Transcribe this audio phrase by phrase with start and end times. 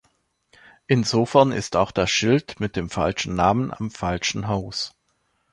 [0.87, 4.95] Insofern ist auch das Schild mit dem falschen Namen am falschen Haus.